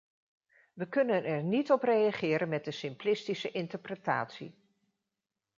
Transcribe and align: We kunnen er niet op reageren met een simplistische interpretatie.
We 0.73 0.87
kunnen 0.89 1.23
er 1.25 1.43
niet 1.43 1.71
op 1.71 1.83
reageren 1.83 2.49
met 2.49 2.67
een 2.67 2.73
simplistische 2.73 3.51
interpretatie. 3.51 4.53